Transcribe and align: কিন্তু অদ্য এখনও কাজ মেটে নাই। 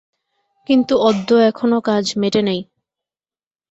কিন্তু 0.69 0.93
অদ্য 1.01 1.29
এখনও 1.49 1.79
কাজ 1.81 2.05
মেটে 2.17 2.41
নাই। 2.41 2.59